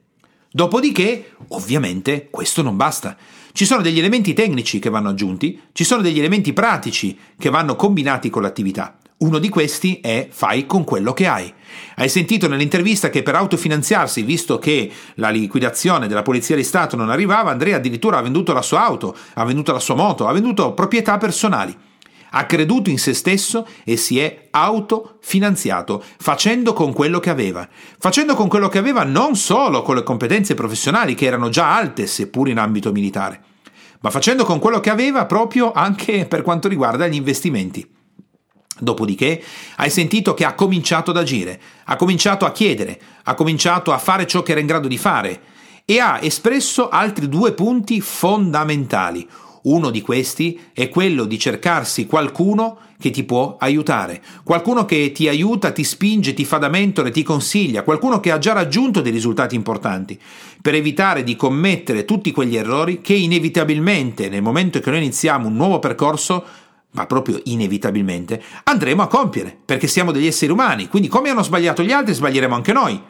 [0.53, 3.17] Dopodiché, ovviamente, questo non basta.
[3.53, 7.77] Ci sono degli elementi tecnici che vanno aggiunti, ci sono degli elementi pratici che vanno
[7.77, 8.99] combinati con l'attività.
[9.19, 11.53] Uno di questi è fai con quello che hai.
[11.97, 17.11] Hai sentito nell'intervista che per autofinanziarsi, visto che la liquidazione della Polizia di Stato non
[17.11, 20.73] arrivava, Andrea addirittura ha venduto la sua auto, ha venduto la sua moto, ha venduto
[20.73, 21.77] proprietà personali
[22.31, 27.69] ha creduto in se stesso e si è autofinanziato, facendo con quello che aveva.
[27.99, 32.07] Facendo con quello che aveva non solo con le competenze professionali che erano già alte,
[32.07, 33.43] seppur in ambito militare,
[34.01, 37.99] ma facendo con quello che aveva proprio anche per quanto riguarda gli investimenti.
[38.83, 39.43] Dopodiché
[39.77, 44.27] hai sentito che ha cominciato ad agire, ha cominciato a chiedere, ha cominciato a fare
[44.27, 45.41] ciò che era in grado di fare
[45.85, 49.29] e ha espresso altri due punti fondamentali.
[49.63, 55.29] Uno di questi è quello di cercarsi qualcuno che ti può aiutare, qualcuno che ti
[55.29, 59.13] aiuta, ti spinge, ti fa da mentore, ti consiglia, qualcuno che ha già raggiunto dei
[59.13, 60.19] risultati importanti,
[60.61, 65.55] per evitare di commettere tutti quegli errori che inevitabilmente nel momento che noi iniziamo un
[65.55, 66.45] nuovo percorso
[66.93, 71.83] ma proprio inevitabilmente, andremo a compiere, perché siamo degli esseri umani, quindi come hanno sbagliato
[71.83, 73.01] gli altri, sbaglieremo anche noi.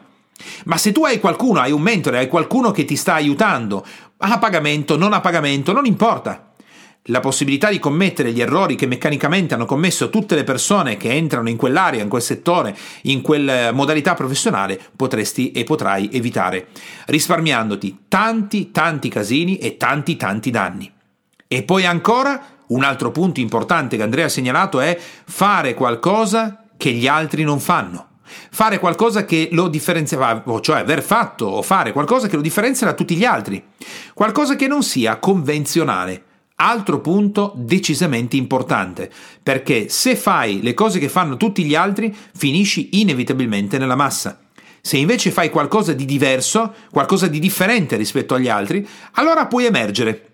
[0.65, 3.85] Ma se tu hai qualcuno, hai un mentore, hai qualcuno che ti sta aiutando,
[4.17, 6.51] a pagamento, non a pagamento, non importa.
[7.05, 11.49] La possibilità di commettere gli errori che meccanicamente hanno commesso tutte le persone che entrano
[11.49, 16.67] in quell'area, in quel settore, in quella modalità professionale, potresti e potrai evitare,
[17.07, 20.91] risparmiandoti tanti, tanti casini e tanti, tanti danni.
[21.47, 26.91] E poi ancora, un altro punto importante che Andrea ha segnalato è fare qualcosa che
[26.91, 28.09] gli altri non fanno
[28.51, 32.93] fare qualcosa che lo differenzia, cioè aver fatto o fare qualcosa che lo differenzia da
[32.93, 33.63] tutti gli altri,
[34.13, 36.23] qualcosa che non sia convenzionale.
[36.55, 39.09] Altro punto decisamente importante,
[39.41, 44.39] perché se fai le cose che fanno tutti gli altri, finisci inevitabilmente nella massa.
[44.79, 50.30] Se invece fai qualcosa di diverso, qualcosa di differente rispetto agli altri, allora puoi emergere.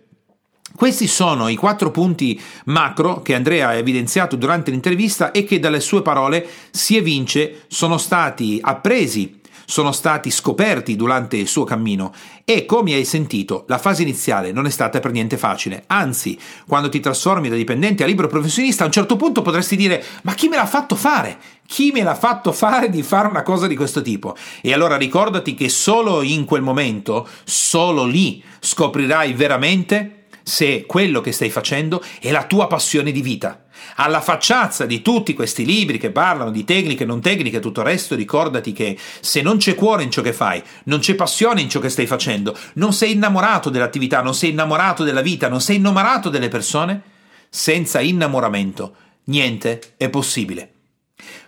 [0.78, 5.80] Questi sono i quattro punti macro che Andrea ha evidenziato durante l'intervista e che dalle
[5.80, 12.13] sue parole si evince sono stati appresi sono stati scoperti durante il suo cammino
[12.46, 16.38] e come hai sentito la fase iniziale non è stata per niente facile, anzi
[16.68, 20.36] quando ti trasformi da dipendente a libero professionista a un certo punto potresti dire ma
[20.36, 21.40] chi me l'ha fatto fare?
[21.66, 24.36] Chi me l'ha fatto fare di fare una cosa di questo tipo?
[24.62, 30.17] E allora ricordati che solo in quel momento, solo lì scoprirai veramente
[30.48, 33.66] se quello che stai facendo è la tua passione di vita.
[33.98, 37.88] Alla facciazza di tutti questi libri che parlano di tecniche, non tecniche e tutto il
[37.88, 41.70] resto, ricordati che se non c'è cuore in ciò che fai, non c'è passione in
[41.70, 45.76] ciò che stai facendo, non sei innamorato dell'attività, non sei innamorato della vita, non sei
[45.76, 47.02] innamorato delle persone,
[47.50, 50.77] senza innamoramento niente è possibile.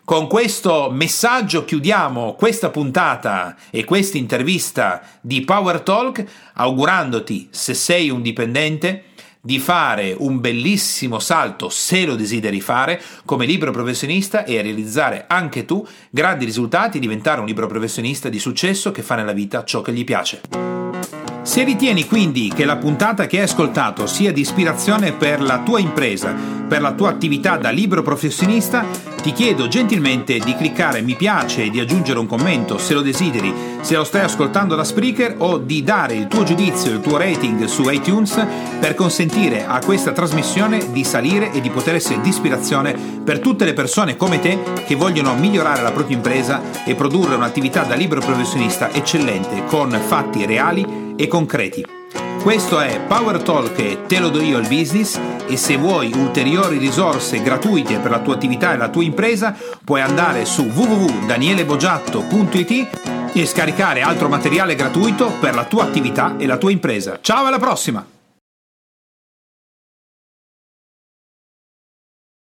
[0.09, 8.09] Con questo messaggio chiudiamo questa puntata e questa intervista di Power Talk augurandoti, se sei
[8.09, 9.03] un dipendente,
[9.39, 15.65] di fare un bellissimo salto, se lo desideri fare, come libero professionista e realizzare anche
[15.65, 19.83] tu grandi risultati e diventare un libero professionista di successo che fa nella vita ciò
[19.83, 20.41] che gli piace.
[21.43, 25.79] Se ritieni quindi che la puntata che hai ascoltato sia di ispirazione per la tua
[25.79, 26.35] impresa,
[26.67, 28.85] per la tua attività da libero professionista,
[29.21, 33.53] ti chiedo gentilmente di cliccare mi piace e di aggiungere un commento se lo desideri,
[33.81, 37.65] se lo stai ascoltando da Spreaker o di dare il tuo giudizio, il tuo rating
[37.65, 38.45] su iTunes
[38.79, 43.65] per consentire a questa trasmissione di salire e di poter essere di ispirazione per tutte
[43.65, 48.21] le persone come te che vogliono migliorare la propria impresa e produrre un'attività da libero
[48.21, 51.98] professionista eccellente con fatti reali e concreti.
[52.41, 56.77] Questo è Power Talk e te lo do io il business e se vuoi ulteriori
[56.77, 63.45] risorse gratuite per la tua attività e la tua impresa puoi andare su www.danielebogiatto.it e
[63.45, 67.19] scaricare altro materiale gratuito per la tua attività e la tua impresa.
[67.21, 68.18] Ciao alla prossima!